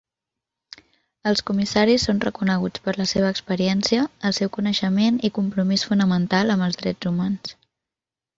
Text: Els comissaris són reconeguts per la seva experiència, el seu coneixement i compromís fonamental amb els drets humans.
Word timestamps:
Els 1.31 1.43
comissaris 1.49 2.05
són 2.09 2.21
reconeguts 2.23 2.83
per 2.87 2.95
la 3.01 3.07
seva 3.11 3.29
experiència, 3.35 4.07
el 4.31 4.35
seu 4.39 4.51
coneixement 4.57 5.21
i 5.31 5.33
compromís 5.37 5.85
fonamental 5.91 6.57
amb 6.57 6.69
els 6.71 6.81
drets 6.83 7.13
humans. 7.13 7.55